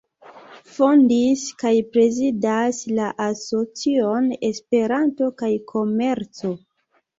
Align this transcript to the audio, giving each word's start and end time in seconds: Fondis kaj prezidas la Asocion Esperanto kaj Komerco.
Fondis 0.77 1.43
kaj 1.63 1.73
prezidas 1.97 2.79
la 3.01 3.11
Asocion 3.27 4.33
Esperanto 4.51 5.31
kaj 5.45 5.53
Komerco. 5.71 6.57